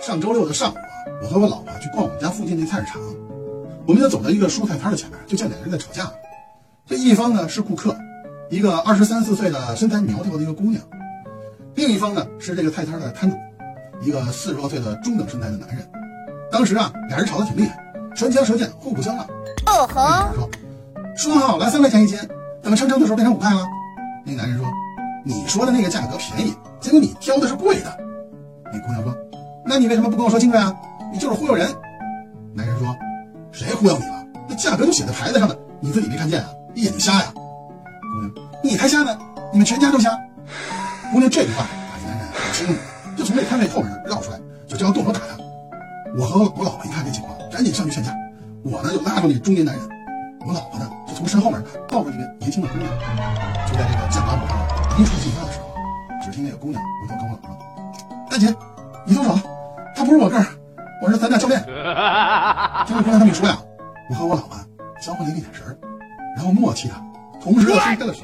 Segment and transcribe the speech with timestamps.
[0.00, 0.82] 上周六的上午啊，
[1.22, 3.00] 我和我老婆去逛我们家附近那菜市场，
[3.86, 6.10] 我们就走到一个蔬菜摊的前面，就见两个人在吵架。
[6.86, 7.96] 这一方呢是顾客，
[8.48, 10.80] 一个二十三四岁的身材苗条的一个姑娘；
[11.74, 13.36] 另一方呢是这个菜摊的摊主，
[14.00, 15.78] 一个四十多岁的中等身材的男人。
[16.50, 17.78] 当时啊，俩人吵得挺厉害，
[18.16, 19.24] 唇枪舌剑，互不相让。
[19.66, 20.50] 哦那女人说
[21.16, 22.18] ：“说好来三块钱一斤，
[22.62, 23.64] 怎么称称的时候变成五块了？”
[24.26, 24.66] 那男人说
[25.24, 27.96] ：“你说的那个价格便宜，结果你挑的是贵的。”
[28.80, 29.14] 姑娘说
[29.64, 30.74] ：“那你为什么不跟我说清楚呀？
[31.12, 31.68] 你就是忽悠人。”
[32.54, 32.96] 男人说
[33.52, 34.26] ：“谁忽悠你了？
[34.48, 36.48] 那价格就写在牌子上的，你自己没看见啊？
[36.74, 39.16] 你眼睛瞎呀？”姑娘：“你才瞎呢，
[39.52, 40.10] 你们全家都瞎。”
[41.12, 42.78] 姑娘这句话把男人很激怒了，
[43.16, 45.36] 就从那摊位后面绕出来，就就要动手打他。
[46.18, 48.12] 我和我老婆一看这情况，赶紧上去劝架。
[48.62, 49.88] 我呢就拉住那中年男人，
[50.46, 52.90] 我老婆呢就从身后面抱住一个年轻的姑娘。
[53.66, 54.58] 就在这个剑拔弩张、
[54.98, 55.66] 一触即发的时候，
[56.22, 57.58] 只听那个姑娘回头跟我老婆说
[58.30, 58.54] ：“大姐，
[59.04, 59.36] 你动手，
[59.96, 60.46] 他不是我个儿，
[61.02, 61.60] 我是咱家教练。”
[62.86, 63.58] 听这姑娘这么一说呀，
[64.08, 64.56] 我和我老婆
[65.04, 65.76] 交换了一个眼神儿，
[66.36, 66.94] 然后默契的
[67.42, 68.22] 同时的松开了手。